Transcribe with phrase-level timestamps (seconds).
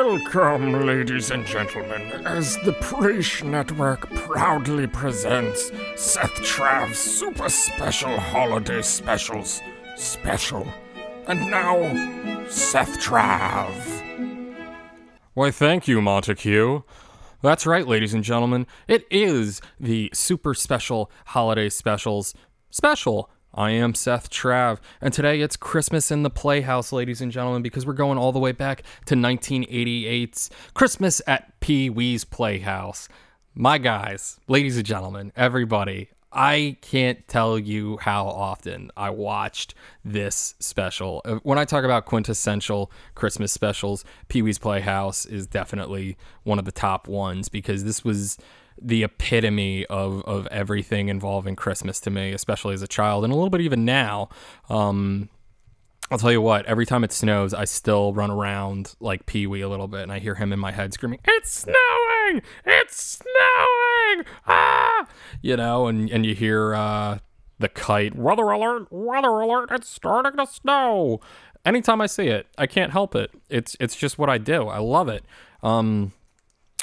[0.00, 8.80] Welcome, ladies and gentlemen, as the Preach Network proudly presents Seth Trav's super special holiday
[8.80, 9.60] specials.
[9.96, 10.68] Special.
[11.26, 13.74] And now, Seth Trav.
[15.34, 16.82] Why, thank you, Montague.
[17.42, 18.68] That's right, ladies and gentlemen.
[18.86, 22.34] It is the super special holiday specials
[22.70, 23.30] special.
[23.54, 27.86] I am Seth Trav, and today it's Christmas in the Playhouse, ladies and gentlemen, because
[27.86, 33.08] we're going all the way back to 1988's Christmas at Pee Wee's Playhouse.
[33.54, 40.54] My guys, ladies and gentlemen, everybody, I can't tell you how often I watched this
[40.60, 41.22] special.
[41.24, 46.66] Uh, When I talk about quintessential Christmas specials, Pee Wee's Playhouse is definitely one of
[46.66, 48.36] the top ones because this was
[48.80, 53.36] the epitome of, of everything involving Christmas to me, especially as a child, and a
[53.36, 54.28] little bit even now.
[54.68, 55.28] Um,
[56.10, 59.60] I'll tell you what, every time it snows, I still run around like Pee Wee
[59.60, 62.42] a little bit, and I hear him in my head screaming, It's snowing!
[62.64, 64.24] It's snowing!
[64.46, 65.06] Ah!
[65.42, 67.18] You know, and, and you hear uh,
[67.58, 68.88] the kite, Weather alert!
[68.90, 69.68] Weather alert!
[69.70, 71.20] It's starting to snow!
[71.66, 73.30] Anytime I see it, I can't help it.
[73.50, 74.68] It's it's just what I do.
[74.68, 75.24] I love it.
[75.62, 76.12] Um,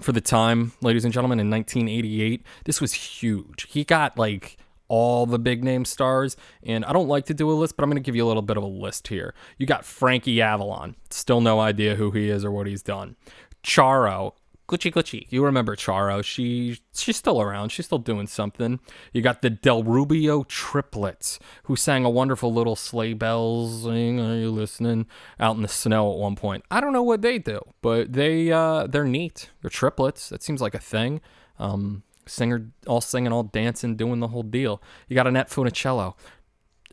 [0.00, 3.66] for the time, ladies and gentlemen, in 1988, this was huge.
[3.68, 4.56] He got like
[4.88, 7.90] all the big name stars, and I don't like to do a list, but I'm
[7.90, 9.34] going to give you a little bit of a list here.
[9.58, 13.16] You got Frankie Avalon, still no idea who he is or what he's done.
[13.64, 14.34] Charo,
[14.68, 16.24] Cuchi cuchi, you remember Charo?
[16.24, 17.68] She she's still around.
[17.68, 18.80] She's still doing something.
[19.12, 23.84] You got the Del Rubio triplets, who sang a wonderful little sleigh bells.
[23.84, 25.06] Sing, are you listening?
[25.38, 26.64] Out in the snow at one point.
[26.68, 29.50] I don't know what they do, but they uh, they're neat.
[29.62, 30.30] They're triplets.
[30.30, 31.20] That seems like a thing.
[31.60, 34.82] Um, singer, all singing, all dancing, doing the whole deal.
[35.06, 36.14] You got Annette Funicello,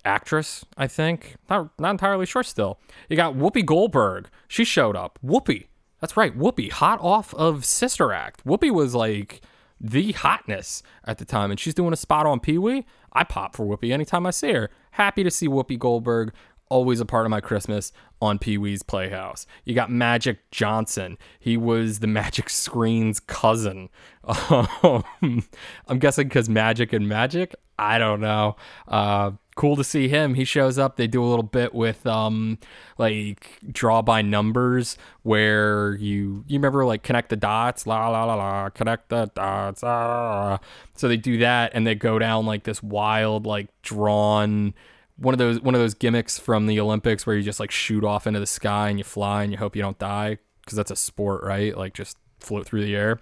[0.05, 1.37] actress, I think.
[1.49, 2.79] Not not entirely sure still.
[3.09, 4.29] You got Whoopi Goldberg.
[4.47, 5.17] She showed up.
[5.25, 5.65] Whoopi.
[6.03, 8.45] That's right, Whoopi, hot off of Sister Act.
[8.45, 9.39] Whoopi was like
[9.79, 12.85] the hotness at the time, and she's doing a spot on Pee Wee.
[13.13, 14.69] I pop for Whoopi anytime I see her.
[14.91, 16.33] Happy to see Whoopi Goldberg.
[16.69, 17.91] Always a part of my Christmas
[18.21, 19.45] on Pee Wee's Playhouse.
[19.65, 21.17] You got Magic Johnson.
[21.39, 23.89] He was the Magic Screen's cousin.
[24.23, 25.43] Um,
[25.87, 27.55] I'm guessing because Magic and Magic.
[27.77, 28.55] I don't know.
[28.87, 30.35] Uh, cool to see him.
[30.35, 30.95] He shows up.
[30.95, 32.59] They do a little bit with um,
[32.97, 38.35] like draw by numbers, where you you remember like connect the dots, la la la
[38.35, 39.83] la, connect the dots.
[39.83, 40.57] La, la, la.
[40.95, 44.73] So they do that, and they go down like this wild, like drawn
[45.17, 48.03] one of those one of those gimmicks from the Olympics where you just like shoot
[48.03, 50.91] off into the sky and you fly and you hope you don't die because that's
[50.91, 51.77] a sport, right?
[51.77, 53.19] Like just float through the air.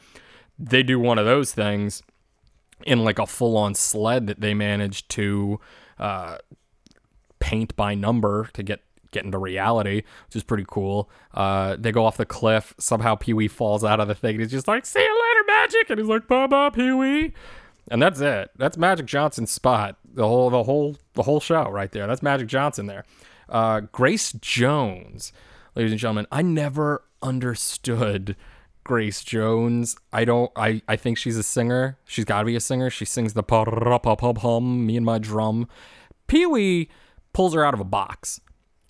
[0.57, 2.03] They do one of those things
[2.85, 5.59] in like a full on sled that they managed to
[5.99, 6.37] uh,
[7.39, 8.81] paint by number to get
[9.11, 11.09] get into reality, which is pretty cool.
[11.33, 12.73] Uh, they go off the cliff.
[12.79, 14.35] Somehow Pee Wee falls out of the thing.
[14.35, 17.33] And he's just like, "See you later, Magic," and he's like, "Bye bye, Pee Wee."
[17.89, 18.51] And that's it.
[18.55, 19.97] That's Magic Johnson's spot.
[20.05, 22.07] The whole the whole the whole show right there.
[22.07, 23.05] That's Magic Johnson there.
[23.49, 25.33] Uh, Grace Jones,
[25.75, 26.27] ladies and gentlemen.
[26.31, 28.35] I never understood
[28.83, 29.95] Grace Jones.
[30.11, 30.51] I don't.
[30.55, 31.97] I I think she's a singer.
[32.05, 32.89] She's got to be a singer.
[32.89, 34.85] She sings the pa pa hum.
[34.85, 35.67] Me and my drum.
[36.27, 36.89] Pee Wee
[37.33, 38.41] pulls her out of a box.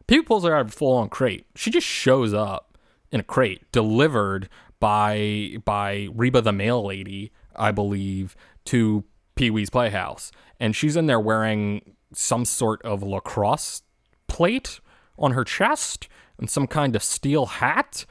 [0.07, 1.45] Pee Wee pulls her out of a full on crate.
[1.55, 2.77] She just shows up
[3.11, 4.47] in a crate, delivered
[4.79, 9.03] by by Reba the mail lady, I believe, to
[9.35, 13.83] Pee Wee's Playhouse, and she's in there wearing some sort of lacrosse
[14.27, 14.79] plate
[15.17, 16.07] on her chest
[16.37, 18.05] and some kind of steel hat.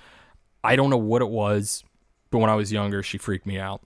[0.63, 1.85] I don't know what it was,
[2.31, 3.83] but when I was younger, she freaked me out.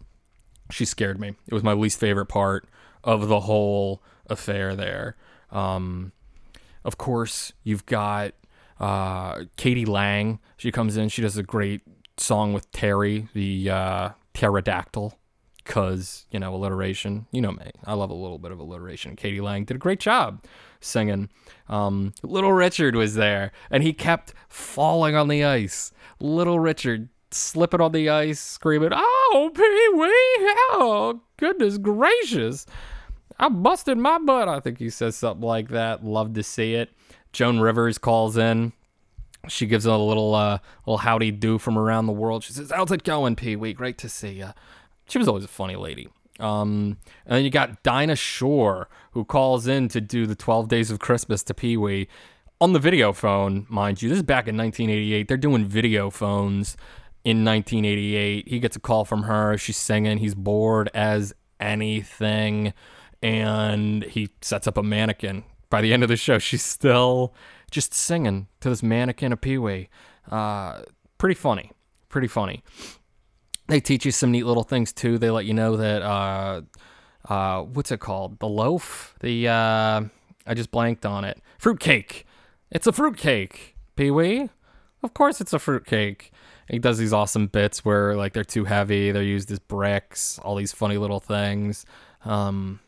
[0.71, 1.35] She scared me.
[1.47, 2.69] It was my least favorite part
[3.03, 5.17] of the whole affair there.
[5.51, 6.13] Um,
[6.85, 8.35] of course, you've got
[8.81, 9.85] uh, k.d.
[9.85, 10.41] lang.
[10.57, 11.09] She comes in.
[11.09, 11.83] She does a great
[12.17, 15.19] song with Terry, the uh, pterodactyl,
[15.65, 17.27] because, you know, alliteration.
[17.33, 17.71] You know me.
[17.85, 19.17] I love a little bit of alliteration.
[19.17, 19.41] k.d.
[19.41, 20.45] lang did a great job
[20.81, 21.31] singing.
[21.69, 25.93] Um, Little Richard was there, and he kept falling on the ice.
[26.21, 30.53] Little Richard slipping on the ice, screaming, Oh, Pee Wee!
[30.73, 32.67] Oh, goodness gracious!
[33.39, 34.49] I busted my butt.
[34.49, 36.05] I think he says something like that.
[36.05, 36.91] Love to see it.
[37.33, 38.73] Joan Rivers calls in.
[39.49, 42.45] She gives a little uh, little howdy do from around the world.
[42.45, 43.73] She says, "How's it going, Pee Wee?
[43.73, 44.51] Great to see you."
[45.09, 46.09] She was always a funny lady.
[46.41, 50.91] Um, and then you got Dinah Shore, who calls in to do the 12 Days
[50.91, 52.09] of Christmas to Pee Wee
[52.61, 54.09] on the video phone, mind you.
[54.09, 55.29] This is back in 1988.
[55.29, 56.77] They're doing video phones
[57.25, 58.49] in 1988.
[58.49, 59.59] He gets a call from her.
[59.59, 60.19] She's singing.
[60.19, 62.73] He's bored as anything.
[63.23, 65.45] And he sets up a mannequin.
[65.69, 67.35] By the end of the show, she's still
[67.71, 69.89] just singing to this mannequin of Pee Wee.
[70.31, 70.83] Uh,
[71.19, 71.73] pretty funny.
[72.09, 72.63] pretty funny.
[73.67, 75.19] They teach you some neat little things too.
[75.19, 76.63] They let you know that uh,
[77.29, 78.39] uh, what's it called?
[78.39, 79.15] The loaf.
[79.21, 80.03] The uh,
[80.47, 81.41] I just blanked on it.
[81.59, 82.27] Fruitcake.
[82.71, 83.77] It's a fruitcake.
[83.97, 84.51] Pee Wee.
[85.03, 86.33] Of course, it's a fruitcake.
[86.69, 89.13] He does these awesome bits where like they're too heavy.
[89.13, 90.39] They're used as bricks.
[90.41, 91.85] All these funny little things.
[92.25, 92.81] Um,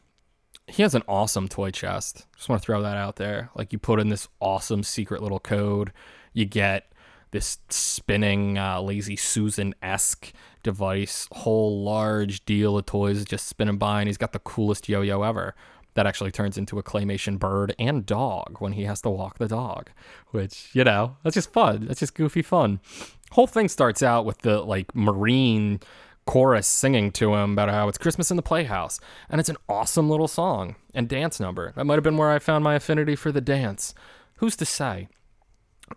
[0.67, 2.27] he has an awesome toy chest.
[2.37, 3.51] Just want to throw that out there.
[3.55, 5.93] Like you put in this awesome secret little code,
[6.33, 6.93] you get
[7.31, 10.33] this spinning uh, lazy Susan esque
[10.67, 15.23] device, whole large deal of toys just spinning by, and he's got the coolest yo-yo
[15.23, 15.55] ever.
[15.95, 19.49] That actually turns into a claymation bird and dog when he has to walk the
[19.49, 19.89] dog,
[20.33, 21.87] which you know that's just fun.
[21.87, 22.81] That's just goofy fun.
[23.31, 25.81] Whole thing starts out with the like marine
[26.27, 29.01] chorus singing to him about how it's Christmas in the Playhouse.
[29.31, 31.73] And it's an awesome little song and dance number.
[31.77, 33.95] That might have been where I found my affinity for the dance.
[34.37, 35.09] Who's to say?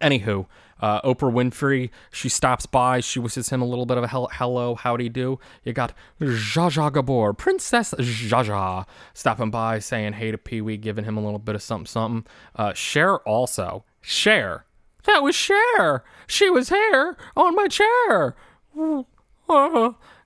[0.01, 0.45] Anywho,
[0.81, 2.99] uh, Oprah Winfrey, she stops by.
[2.99, 5.39] She wishes him a little bit of a hel- hello, howdy do.
[5.63, 10.77] You got Zsa Zsa Gabor, Princess Zsa Zsa, stopping by saying hey to Pee Wee,
[10.77, 12.31] giving him a little bit of something, something.
[12.55, 13.83] Uh, Cher also.
[14.01, 14.65] Cher.
[15.05, 16.03] That was Cher.
[16.27, 18.35] She was here on my chair.
[18.75, 19.05] you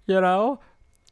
[0.08, 0.60] know?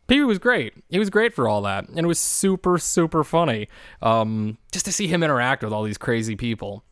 [0.07, 0.74] Pee Wee was great.
[0.89, 1.88] He was great for all that.
[1.88, 3.69] And it was super, super funny.
[4.01, 6.83] Um, just to see him interact with all these crazy people.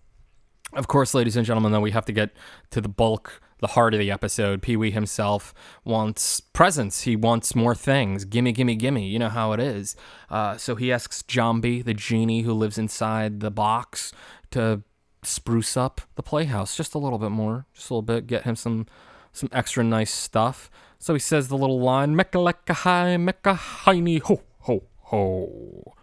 [0.73, 2.31] Of course, ladies and gentlemen, though, we have to get
[2.69, 4.61] to the bulk, the heart of the episode.
[4.61, 7.01] Pee Wee himself wants presents.
[7.01, 8.23] He wants more things.
[8.23, 9.07] Gimme, gimme, gimme.
[9.07, 9.95] You know how it is.
[10.29, 14.11] Uh, so he asks Jambi, the genie who lives inside the box,
[14.51, 14.83] to
[15.23, 18.55] spruce up the playhouse just a little bit more, just a little bit, get him
[18.55, 18.85] some
[19.31, 20.69] some extra nice stuff.
[20.97, 25.95] So he says the little line, Mecca hi, Mecca hiney ho ho ho.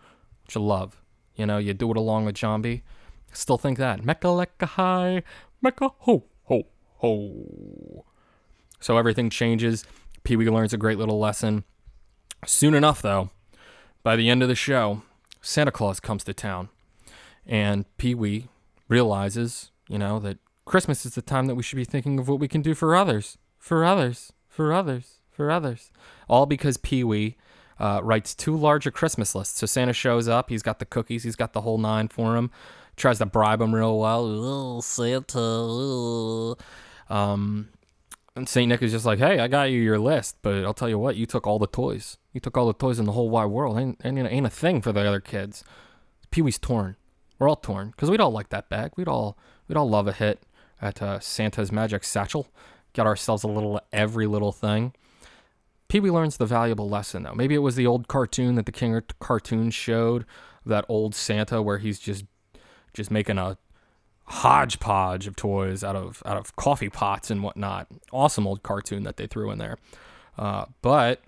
[0.45, 1.03] Which I love.
[1.35, 2.83] You know, you do it along with Jambi.
[3.33, 4.05] Still think that.
[4.05, 5.23] Mecca lecca hi,
[5.61, 8.05] Mecca ho ho ho.
[8.81, 9.85] So everything changes.
[10.25, 11.65] Pee Wee learns a great little lesson.
[12.45, 13.31] Soon enough, though,
[14.03, 15.03] by the end of the show,
[15.41, 16.69] Santa Claus comes to town.
[17.47, 18.49] And Pee Wee
[18.89, 22.41] realizes, you know, that Christmas is the time that we should be thinking of what
[22.41, 23.39] we can do for others.
[23.59, 25.93] For others for others, for others.
[26.29, 27.37] All because Pee Wee
[27.79, 29.57] uh, writes too large a Christmas list.
[29.59, 32.51] So Santa shows up, he's got the cookies, he's got the whole nine for him,
[32.97, 34.25] tries to bribe him real well.
[34.27, 36.57] Oh, Santa.
[37.09, 37.69] Um,
[38.35, 38.69] and St.
[38.69, 41.17] Nick is just like, hey, I got you your list, but I'll tell you what,
[41.17, 42.19] you took all the toys.
[42.33, 43.79] You took all the toys in the whole wide world.
[43.79, 45.65] and Ain't, ain't, ain't a thing for the other kids.
[46.31, 46.97] Pee Wee's torn.
[47.39, 48.93] We're all torn because we'd all like that bag.
[48.97, 49.37] We'd all
[49.69, 50.43] we'd all love a hit
[50.81, 52.47] at uh, Santa's Magic Satchel
[52.93, 54.95] get ourselves a little every little thing.
[55.89, 57.35] Pee Wee learns the valuable lesson though.
[57.35, 60.25] Maybe it was the old cartoon that the King cartoon showed,
[60.65, 62.25] that old Santa where he's just
[62.93, 63.59] just making a
[64.29, 67.87] hodgepodge of toys out of out of coffee pots and whatnot.
[68.13, 69.79] Awesome old cartoon that they threw in there.
[70.37, 71.23] Uh, but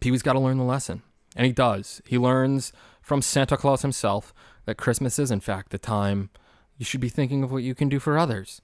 [0.00, 1.02] Pee Wee's got to learn the lesson,
[1.34, 2.02] and he does.
[2.06, 4.34] He learns from Santa Claus himself
[4.66, 6.30] that Christmas is, in fact, the time
[6.76, 8.60] you should be thinking of what you can do for others.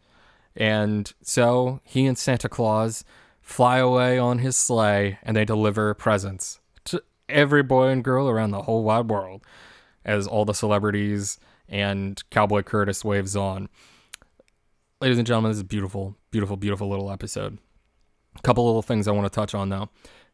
[0.57, 3.05] And so he and Santa Claus
[3.41, 8.51] fly away on his sleigh and they deliver presents to every boy and girl around
[8.51, 9.43] the whole wide world
[10.05, 11.39] as all the celebrities
[11.69, 13.69] and Cowboy Curtis waves on.
[15.01, 17.59] Ladies and gentlemen, this is a beautiful, beautiful, beautiful little episode.
[18.37, 19.89] A couple little things I want to touch on though.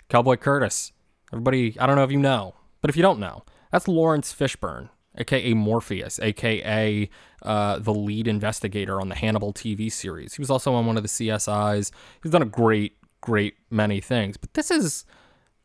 [0.08, 0.92] Cowboy Curtis.
[1.32, 4.90] Everybody, I don't know if you know, but if you don't know, that's Laurence Fishburne
[5.16, 7.08] aka Morpheus, aka
[7.42, 10.34] uh, the lead investigator on the Hannibal TV series.
[10.34, 11.90] He was also on one of the CSIs.
[12.22, 14.36] He's done a great, great many things.
[14.36, 15.04] But this is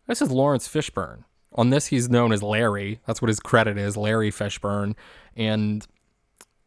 [0.08, 1.24] this is Laurence Fishburne.
[1.54, 3.02] On this, he's known as Larry.
[3.06, 4.96] That's what his credit is, Larry Fishburne.
[5.36, 5.86] And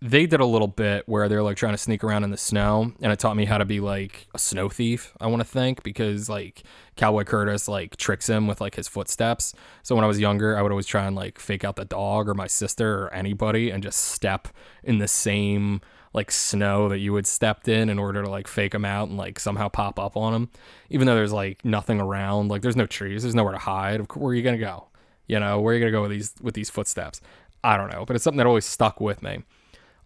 [0.04, 2.92] they did a little bit where they're like trying to sneak around in the snow
[3.00, 5.82] and it taught me how to be like a snow thief i want to think
[5.82, 6.62] because like
[6.94, 9.54] cowboy curtis like tricks him with like his footsteps.
[9.82, 12.28] So when i was younger i would always try and like fake out the dog
[12.28, 14.48] or my sister or anybody and just step
[14.82, 15.80] in the same
[16.12, 19.16] like snow that you would stepped in in order to like fake them out and
[19.16, 20.50] like somehow pop up on them
[20.90, 24.32] even though there's like nothing around like there's no trees there's nowhere to hide where
[24.32, 24.86] are you gonna go?
[25.26, 27.22] You know where are you gonna go with these with these footsteps?
[27.64, 29.44] I don't know but it's something that always stuck with me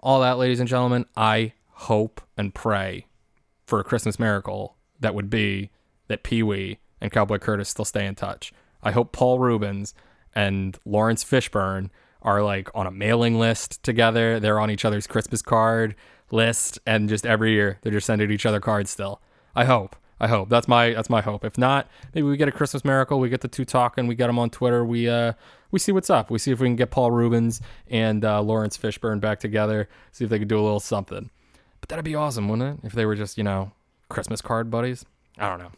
[0.01, 3.07] all that, ladies and gentlemen, I hope and pray
[3.67, 5.71] for a Christmas miracle that would be
[6.09, 8.53] that Pee Wee and Cowboy Curtis still stay in touch.
[8.83, 9.95] I hope Paul Reubens
[10.35, 11.91] and Laurence Fishburne
[12.23, 14.41] are like on a mailing list together.
[14.41, 15.95] They're on each other's Christmas card
[16.31, 19.21] list, and just every year they're just sending each other cards still.
[19.55, 19.97] I hope.
[20.21, 21.45] I hope that's my that's my hope.
[21.45, 23.21] If not, maybe we get a Christmas miracle.
[23.21, 24.07] We get the two talking.
[24.07, 24.85] We get them on Twitter.
[24.85, 25.35] We uh
[25.71, 26.31] we see what's up.
[26.31, 29.89] We see if we can get Paul Reubens and uh, Laurence Fishburne back together.
[30.13, 31.31] See if they could do a little something.
[31.81, 32.87] But that'd be awesome, wouldn't it?
[32.87, 33.73] If they were just you know
[34.09, 35.05] Christmas card buddies.
[35.39, 35.73] I don't know.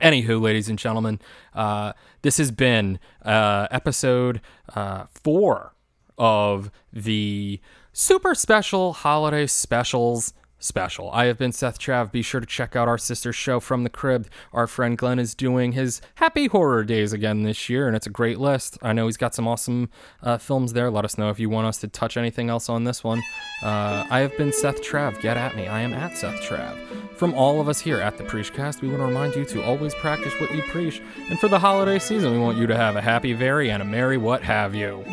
[0.00, 1.20] Anywho, ladies and gentlemen,
[1.54, 4.42] uh, this has been uh, episode
[4.74, 5.72] uh, four
[6.18, 7.60] of the
[7.92, 10.34] super special holiday specials
[10.66, 11.10] special.
[11.12, 12.12] I have been Seth Trav.
[12.12, 14.28] Be sure to check out our sister show from the crib.
[14.52, 18.10] Our friend Glenn is doing his Happy Horror Days again this year, and it's a
[18.10, 18.78] great list.
[18.82, 19.88] I know he's got some awesome
[20.22, 20.90] uh, films there.
[20.90, 23.22] Let us know if you want us to touch anything else on this one.
[23.62, 25.20] Uh, I have been Seth Trav.
[25.22, 25.66] Get at me.
[25.66, 26.76] I am at Seth Trav.
[27.16, 29.94] From all of us here at the Preachcast, we want to remind you to always
[29.94, 31.00] practice what you preach.
[31.30, 33.86] And for the holiday season, we want you to have a happy, very, and a
[33.86, 35.04] merry what have you.